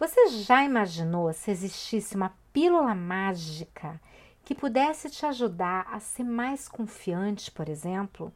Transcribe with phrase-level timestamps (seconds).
[0.00, 4.00] Você já imaginou se existisse uma pílula mágica
[4.42, 8.32] que pudesse te ajudar a ser mais confiante, por exemplo?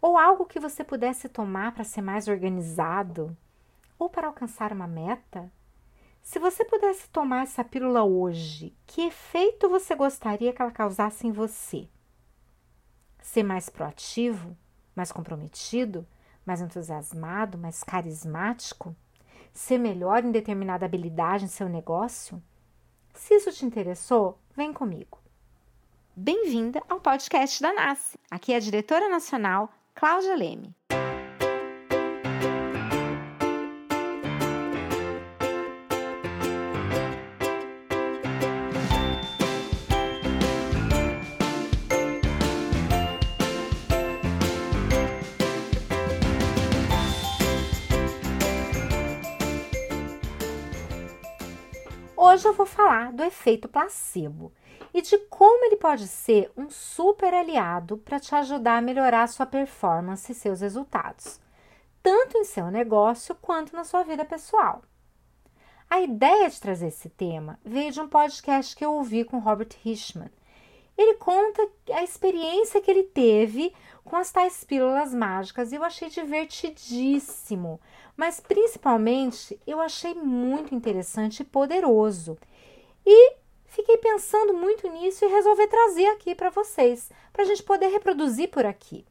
[0.00, 3.36] Ou algo que você pudesse tomar para ser mais organizado?
[3.98, 5.50] Ou para alcançar uma meta?
[6.22, 11.32] Se você pudesse tomar essa pílula hoje, que efeito você gostaria que ela causasse em
[11.32, 11.88] você?
[13.20, 14.56] Ser mais proativo,
[14.94, 16.06] mais comprometido,
[16.46, 18.94] mais entusiasmado, mais carismático?
[19.54, 22.42] Ser melhor em determinada habilidade em seu negócio?
[23.14, 25.18] Se isso te interessou, vem comigo.
[26.16, 28.18] Bem-vinda ao podcast da NASCE.
[28.30, 30.74] Aqui é a diretora nacional Cláudia Leme.
[52.26, 54.50] Hoje eu vou falar do efeito placebo
[54.94, 59.44] e de como ele pode ser um super aliado para te ajudar a melhorar sua
[59.44, 61.38] performance e seus resultados,
[62.02, 64.80] tanto em seu negócio quanto na sua vida pessoal.
[65.90, 69.76] A ideia de trazer esse tema veio de um podcast que eu ouvi com Robert
[69.84, 70.30] Hirschman.
[70.96, 77.80] Ele conta a experiência que ele teve com as tais pílulas mágicas eu achei divertidíssimo
[78.16, 82.38] mas principalmente eu achei muito interessante e poderoso.
[83.04, 83.36] E
[83.66, 88.50] fiquei pensando muito nisso e resolvi trazer aqui para vocês, para a gente poder reproduzir
[88.50, 89.04] por aqui.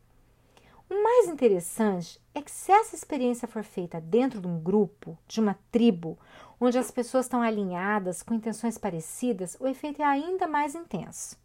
[0.90, 5.40] O mais interessante é que se essa experiência for feita dentro de um grupo, de
[5.40, 6.18] uma tribo,
[6.59, 11.38] onde as pessoas estão alinhadas com intenções parecidas, o efeito é ainda mais intenso.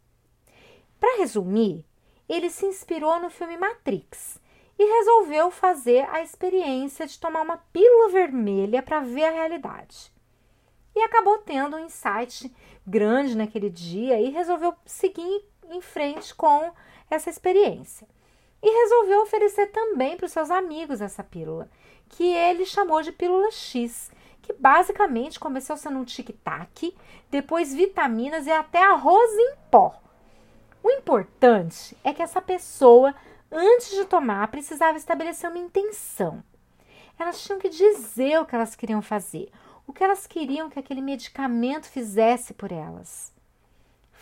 [0.99, 1.85] Para resumir,
[2.27, 4.39] ele se inspirou no filme Matrix
[4.77, 10.11] e resolveu fazer a experiência de tomar uma pílula vermelha para ver a realidade.
[10.95, 12.53] E acabou tendo um insight
[12.85, 16.71] grande naquele dia e resolveu seguir em frente com
[17.09, 18.07] essa experiência.
[18.61, 21.69] E resolveu oferecer também para os seus amigos essa pílula,
[22.09, 24.11] que ele chamou de pílula X,
[24.41, 26.95] que basicamente começou sendo um tic-tac,
[27.29, 30.01] depois vitaminas e até arroz em pó.
[30.83, 33.13] O importante é que essa pessoa
[33.51, 36.43] antes de tomar, precisava estabelecer uma intenção.
[37.17, 39.49] Elas tinham que dizer o que elas queriam fazer,
[39.85, 43.33] o que elas queriam que aquele medicamento fizesse por elas.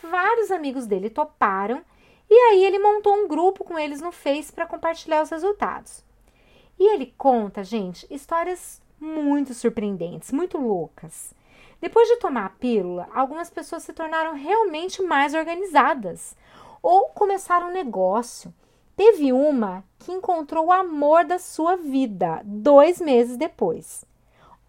[0.01, 1.83] Vários amigos dele toparam
[2.29, 6.03] e aí ele montou um grupo com eles no Face para compartilhar os resultados.
[6.79, 11.33] E ele conta, gente, histórias muito surpreendentes, muito loucas.
[11.79, 16.35] Depois de tomar a pílula, algumas pessoas se tornaram realmente mais organizadas
[16.81, 18.53] ou começaram um negócio
[18.97, 24.03] Teve uma que encontrou o amor da sua vida dois meses depois.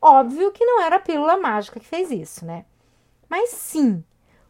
[0.02, 2.66] Óbvio que não era a pílula mágica que fez isso, né?
[3.26, 4.04] Mas sim,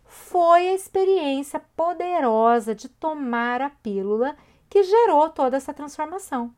[0.05, 4.37] foi a experiência poderosa de tomar a pílula
[4.69, 6.53] que gerou toda essa transformação.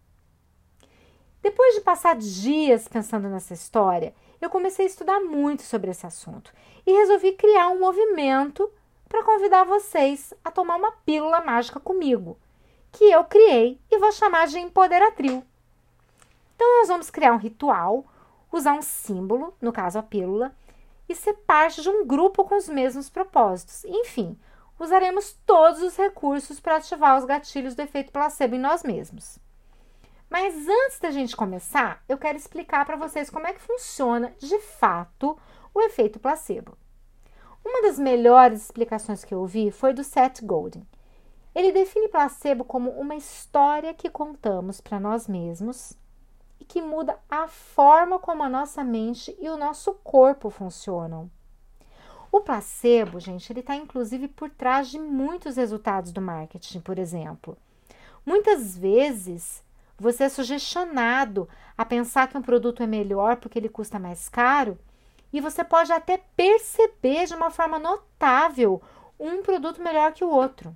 [1.42, 6.52] Depois de passar dias pensando nessa história, eu comecei a estudar muito sobre esse assunto
[6.86, 8.70] e resolvi criar um movimento
[9.08, 12.38] para convidar vocês a tomar uma pílula mágica comigo
[12.92, 15.44] que eu criei e vou chamar de Empoderatril.
[16.54, 18.04] Então, nós vamos criar um ritual,
[18.52, 20.54] usar um símbolo, no caso a pílula,
[21.08, 23.84] e ser parte de um grupo com os mesmos propósitos.
[23.84, 24.38] Enfim,
[24.78, 29.38] usaremos todos os recursos para ativar os gatilhos do efeito placebo em nós mesmos.
[30.30, 34.60] Mas antes da gente começar, eu quero explicar para vocês como é que funciona de
[34.60, 35.36] fato
[35.74, 36.78] o efeito placebo.
[37.64, 40.86] Uma das melhores explicações que eu ouvi foi do Seth Godin.
[41.52, 45.94] Ele define placebo como uma história que contamos para nós mesmos
[46.60, 51.28] e que muda a forma como a nossa mente e o nosso corpo funcionam.
[52.30, 57.58] O placebo, gente, ele está inclusive por trás de muitos resultados do marketing, por exemplo.
[58.24, 59.64] Muitas vezes
[60.00, 61.46] você é sugestionado
[61.76, 64.78] a pensar que um produto é melhor porque ele custa mais caro
[65.30, 68.80] e você pode até perceber de uma forma notável
[69.18, 70.74] um produto melhor que o outro.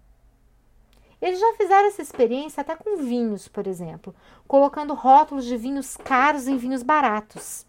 [1.22, 4.14] Eles já fizeram essa experiência até com vinhos, por exemplo,
[4.46, 7.64] colocando rótulos de vinhos caros em vinhos baratos.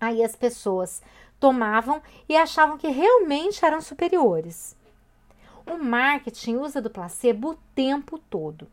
[0.00, 1.00] Aí as pessoas
[1.38, 4.76] tomavam e achavam que realmente eram superiores.
[5.64, 8.66] O marketing usa do placebo o tempo todo.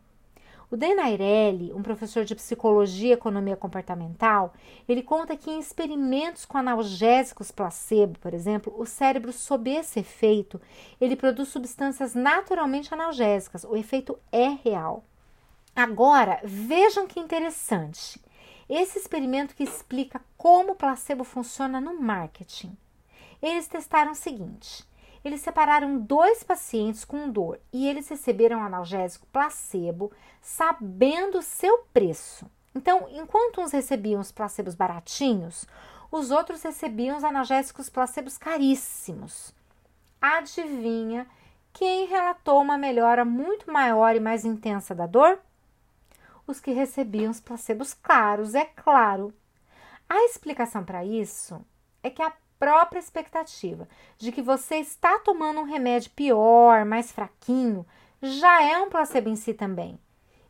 [0.71, 4.53] O Dan Airelli, um professor de psicologia e economia comportamental,
[4.87, 10.61] ele conta que em experimentos com analgésicos placebo, por exemplo, o cérebro sob esse efeito,
[11.01, 13.63] ele produz substâncias naturalmente analgésicas.
[13.63, 15.03] O efeito é real.
[15.75, 18.21] Agora, vejam que interessante.
[18.69, 22.77] Esse experimento que explica como o placebo funciona no marketing.
[23.41, 24.85] Eles testaram o seguinte:
[25.23, 30.11] eles separaram dois pacientes com dor e eles receberam analgésico placebo,
[30.41, 32.49] sabendo seu preço.
[32.73, 35.67] Então, enquanto uns recebiam os placebos baratinhos,
[36.11, 39.53] os outros recebiam os analgésicos placebos caríssimos.
[40.21, 41.27] Adivinha
[41.73, 45.39] quem relatou uma melhora muito maior e mais intensa da dor?
[46.47, 49.33] Os que recebiam os placebos caros, é claro.
[50.09, 51.63] A explicação para isso
[52.01, 57.85] é que a própria expectativa de que você está tomando um remédio pior, mais fraquinho,
[58.21, 59.97] já é um placebo em si também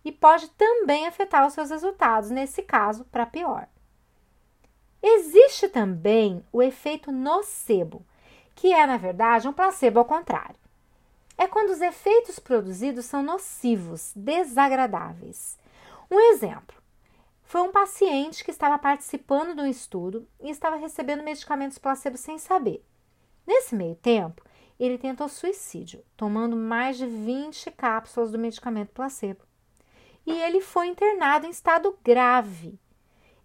[0.03, 3.67] e pode também afetar os seus resultados, nesse caso, para pior.
[5.01, 8.05] Existe também o efeito nocebo,
[8.55, 10.55] que é, na verdade, um placebo ao contrário.
[11.37, 15.57] É quando os efeitos produzidos são nocivos, desagradáveis.
[16.11, 16.75] Um exemplo:
[17.49, 22.37] foi um paciente que estava participando de um estudo e estava recebendo medicamentos placebo sem
[22.37, 22.85] saber.
[23.45, 24.43] Nesse meio tempo,
[24.79, 29.41] ele tentou suicídio, tomando mais de 20 cápsulas do medicamento placebo.
[30.27, 32.79] E ele foi internado em estado grave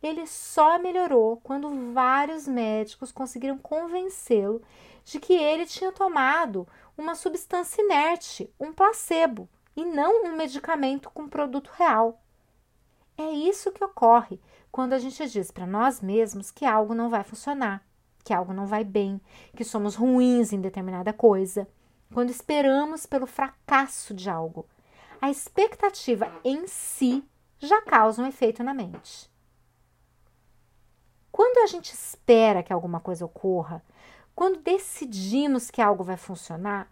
[0.07, 4.62] ele só melhorou quando vários médicos conseguiram convencê-lo
[5.03, 11.27] de que ele tinha tomado uma substância inerte, um placebo, e não um medicamento com
[11.27, 12.23] produto real.
[13.16, 14.40] É isso que ocorre
[14.72, 17.87] quando a gente diz para nós mesmos que algo não vai funcionar,
[18.25, 19.20] que algo não vai bem,
[19.56, 21.69] que somos ruins em determinada coisa.
[22.12, 24.66] Quando esperamos pelo fracasso de algo,
[25.20, 27.25] a expectativa em si
[27.58, 29.31] já causa um efeito na mente.
[31.31, 33.82] Quando a gente espera que alguma coisa ocorra,
[34.34, 36.88] quando decidimos que algo vai funcionar,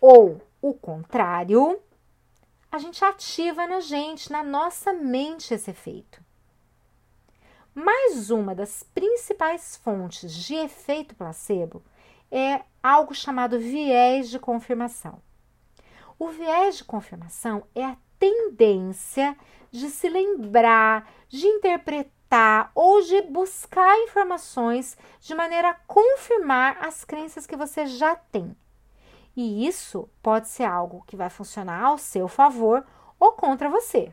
[0.00, 1.80] ou o contrário,
[2.74, 6.20] a gente ativa na gente, na nossa mente, esse efeito.
[7.72, 11.84] Mais uma das principais fontes de efeito placebo
[12.32, 15.22] é algo chamado viés de confirmação.
[16.18, 19.36] O viés de confirmação é a tendência
[19.70, 27.46] de se lembrar, de interpretar ou de buscar informações de maneira a confirmar as crenças
[27.46, 28.56] que você já tem.
[29.36, 32.86] E isso pode ser algo que vai funcionar ao seu favor
[33.18, 34.12] ou contra você.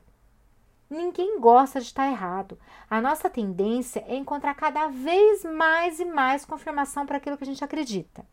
[0.90, 2.60] Ninguém gosta de estar errado.
[2.90, 7.48] A nossa tendência é encontrar cada vez mais e mais confirmação para aquilo que a
[7.48, 8.26] gente acredita.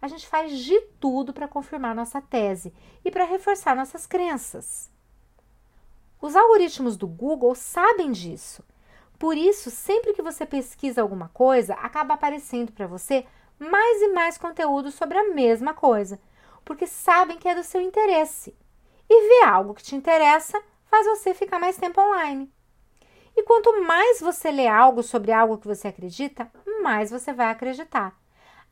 [0.00, 2.72] A gente faz de tudo para confirmar nossa tese
[3.04, 4.90] e para reforçar nossas crenças.
[6.20, 8.62] Os algoritmos do Google sabem disso
[9.20, 13.26] por isso, sempre que você pesquisa alguma coisa, acaba aparecendo para você
[13.60, 16.18] mais e mais conteúdo sobre a mesma coisa,
[16.64, 18.56] porque sabem que é do seu interesse.
[19.08, 22.50] E ver algo que te interessa faz você ficar mais tempo online.
[23.36, 26.50] E quanto mais você lê algo sobre algo que você acredita,
[26.82, 28.18] mais você vai acreditar.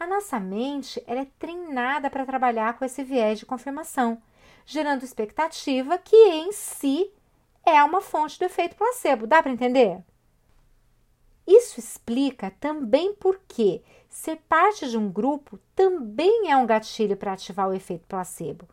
[0.01, 4.23] A nossa mente é treinada para trabalhar com esse viés de confirmação,
[4.65, 7.13] gerando expectativa que em si
[7.67, 9.27] é uma fonte do efeito placebo.
[9.27, 10.03] Dá para entender?
[11.47, 17.33] Isso explica também por que ser parte de um grupo também é um gatilho para
[17.33, 18.69] ativar o efeito placebo.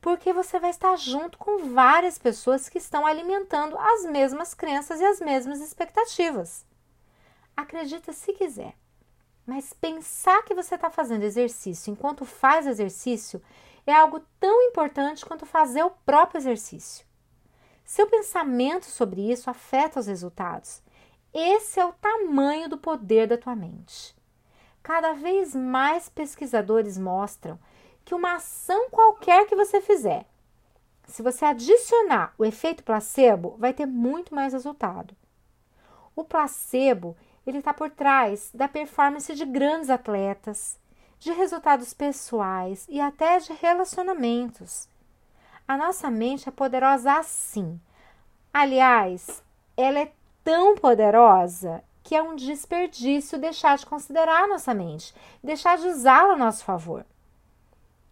[0.00, 5.04] Porque você vai estar junto com várias pessoas que estão alimentando as mesmas crenças e
[5.04, 6.66] as mesmas expectativas.
[7.56, 8.74] Acredita se quiser,
[9.46, 13.40] mas pensar que você está fazendo exercício enquanto faz exercício
[13.86, 17.06] é algo tão importante quanto fazer o próprio exercício.
[17.84, 20.82] Seu pensamento sobre isso afeta os resultados
[21.34, 24.13] esse é o tamanho do poder da tua mente.
[24.84, 27.58] Cada vez mais pesquisadores mostram
[28.04, 30.26] que uma ação qualquer que você fizer,
[31.06, 35.16] se você adicionar o efeito placebo, vai ter muito mais resultado.
[36.14, 40.78] O placebo ele está por trás da performance de grandes atletas,
[41.18, 44.86] de resultados pessoais e até de relacionamentos.
[45.66, 47.80] A nossa mente é poderosa assim.
[48.52, 49.42] Aliás,
[49.78, 50.12] ela é
[50.44, 56.34] tão poderosa que é um desperdício deixar de considerar a nossa mente, deixar de usá-la
[56.34, 57.04] a nosso favor.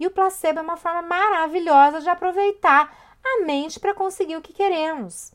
[0.01, 4.55] E o placebo é uma forma maravilhosa de aproveitar a mente para conseguir o que
[4.55, 5.33] queremos.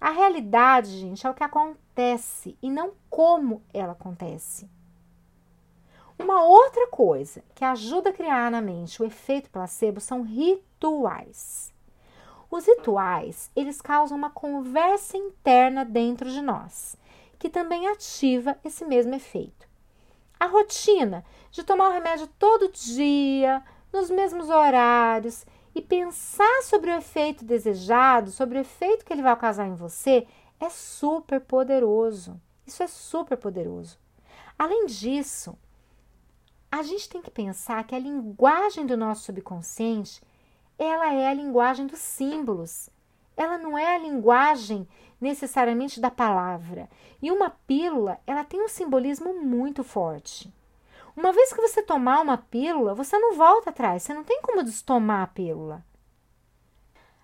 [0.00, 4.68] A realidade, gente, é o que acontece e não como ela acontece.
[6.18, 11.72] Uma outra coisa que ajuda a criar na mente o efeito placebo são rituais.
[12.50, 16.96] Os rituais, eles causam uma conversa interna dentro de nós,
[17.44, 19.68] que também ativa esse mesmo efeito.
[20.40, 26.96] A rotina de tomar o remédio todo dia, nos mesmos horários e pensar sobre o
[26.96, 30.26] efeito desejado, sobre o efeito que ele vai causar em você,
[30.58, 32.40] É super poderoso.
[32.66, 33.98] Isso é super poderoso.
[34.58, 35.54] Além disso,
[36.72, 40.22] a gente tem que pensar que a linguagem do nosso subconsciente,
[40.78, 42.88] ela é a linguagem dos símbolos.
[43.36, 44.88] Ela não é a linguagem
[45.24, 46.88] necessariamente da palavra.
[47.20, 50.52] E uma pílula, ela tem um simbolismo muito forte.
[51.16, 54.62] Uma vez que você tomar uma pílula, você não volta atrás, você não tem como
[54.62, 55.84] destomar a pílula.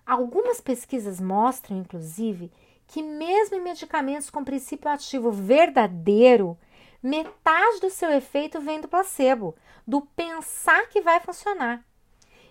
[0.05, 2.51] Algumas pesquisas mostram, inclusive,
[2.87, 6.57] que mesmo em medicamentos com princípio ativo verdadeiro,
[7.03, 9.55] metade do seu efeito vem do placebo,
[9.85, 11.85] do pensar que vai funcionar.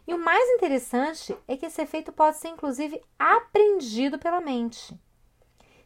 [0.07, 4.99] E o mais interessante é que esse efeito pode ser inclusive aprendido pela mente.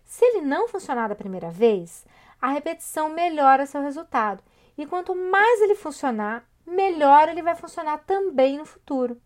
[0.05, 2.05] Se ele não funcionar da primeira vez,
[2.41, 4.43] a repetição melhora seu resultado.
[4.77, 9.21] E quanto mais ele funcionar, melhor ele vai funcionar também no futuro.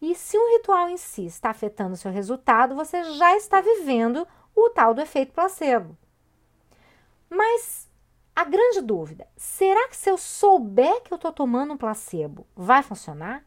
[0.00, 4.70] E se um ritual em si está afetando seu resultado, você já está vivendo o
[4.70, 5.96] tal do efeito placebo.
[7.28, 7.88] Mas
[8.34, 12.82] a grande dúvida: será que se eu souber que eu estou tomando um placebo, vai
[12.82, 13.44] funcionar?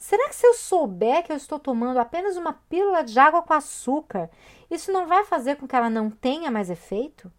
[0.00, 3.52] Será que se eu souber que eu estou tomando apenas uma pílula de água com
[3.52, 4.30] açúcar,
[4.70, 7.30] isso não vai fazer com que ela não tenha mais efeito?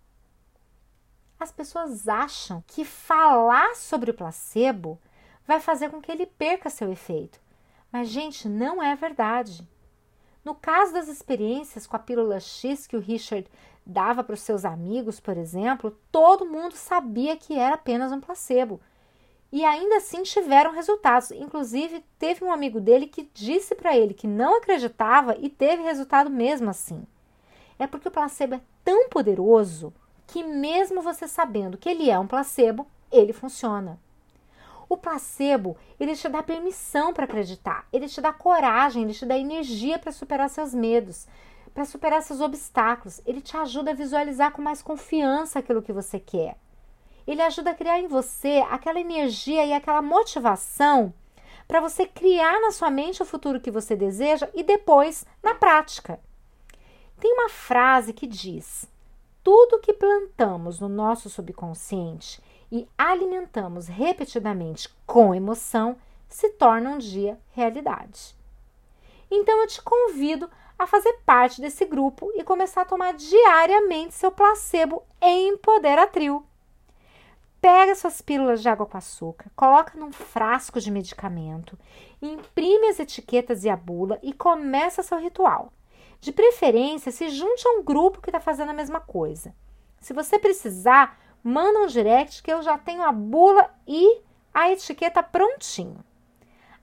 [1.39, 5.01] As pessoas acham que falar sobre o placebo
[5.45, 7.41] vai fazer com que ele perca seu efeito.
[7.91, 9.67] Mas, gente, não é verdade.
[10.45, 13.49] No caso das experiências com a pílula X que o Richard
[13.83, 18.79] dava para os seus amigos, por exemplo, todo mundo sabia que era apenas um placebo.
[19.51, 21.31] E ainda assim tiveram resultados.
[21.31, 26.29] Inclusive, teve um amigo dele que disse para ele que não acreditava e teve resultado
[26.29, 27.05] mesmo assim.
[27.77, 29.93] É porque o placebo é tão poderoso
[30.25, 33.99] que, mesmo você sabendo que ele é um placebo, ele funciona.
[34.87, 39.37] O placebo, ele te dá permissão para acreditar, ele te dá coragem, ele te dá
[39.37, 41.27] energia para superar seus medos,
[41.73, 43.21] para superar seus obstáculos.
[43.25, 46.57] Ele te ajuda a visualizar com mais confiança aquilo que você quer.
[47.31, 51.13] Ele ajuda a criar em você aquela energia e aquela motivação
[51.65, 56.19] para você criar na sua mente o futuro que você deseja e depois na prática.
[57.21, 58.85] Tem uma frase que diz:
[59.41, 65.95] tudo que plantamos no nosso subconsciente e alimentamos repetidamente com emoção
[66.27, 68.35] se torna um dia realidade.
[69.31, 74.33] Então eu te convido a fazer parte desse grupo e começar a tomar diariamente seu
[74.33, 76.45] placebo Empoderatril.
[77.61, 81.77] Pega suas pílulas de água com açúcar, coloca num frasco de medicamento,
[82.19, 85.71] imprime as etiquetas e a bula e começa seu ritual.
[86.19, 89.53] De preferência, se junte a um grupo que está fazendo a mesma coisa.
[89.99, 95.21] Se você precisar, manda um direct que eu já tenho a bula e a etiqueta
[95.21, 96.03] prontinho.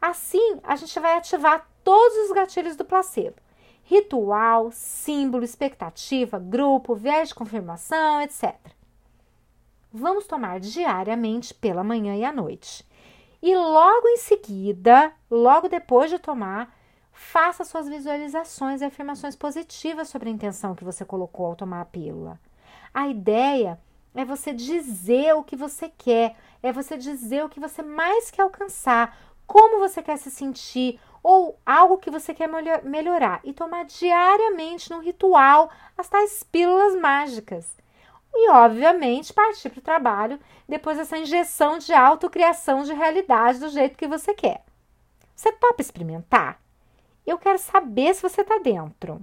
[0.00, 3.35] Assim, a gente vai ativar todos os gatilhos do placebo:
[3.82, 8.77] ritual, símbolo, expectativa, grupo, viés de confirmação, etc.
[9.92, 12.87] Vamos tomar diariamente pela manhã e à noite.
[13.40, 16.76] E logo em seguida, logo depois de tomar,
[17.11, 21.87] faça suas visualizações e afirmações positivas sobre a intenção que você colocou ao tomar a
[21.87, 22.38] pílula.
[22.92, 23.80] A ideia
[24.14, 28.42] é você dizer o que você quer, é você dizer o que você mais quer
[28.42, 29.16] alcançar,
[29.47, 32.49] como você quer se sentir ou algo que você quer
[32.85, 37.76] melhorar e tomar diariamente no ritual as tais pílulas mágicas.
[38.32, 43.97] E, obviamente, partir para o trabalho depois dessa injeção de autocriação de realidade do jeito
[43.97, 44.64] que você quer.
[45.35, 46.61] Você topa experimentar?
[47.26, 49.20] Eu quero saber se você está dentro.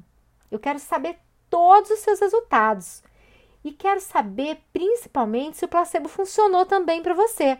[0.49, 1.17] Eu quero saber
[1.49, 3.03] todos os seus resultados.
[3.63, 7.57] E quero saber principalmente se o placebo funcionou também para você.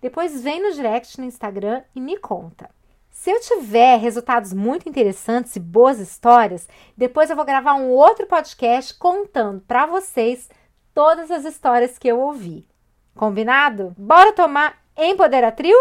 [0.00, 2.68] Depois vem no direct no Instagram e me conta.
[3.08, 8.26] Se eu tiver resultados muito interessantes e boas histórias, depois eu vou gravar um outro
[8.26, 10.50] podcast contando para vocês
[10.94, 12.66] todas as histórias que eu ouvi.
[13.14, 13.94] Combinado?
[13.98, 15.76] Bora tomar Empoderatril?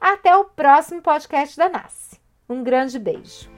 [0.00, 2.20] Até o próximo podcast da Nasce.
[2.48, 3.57] Um grande beijo.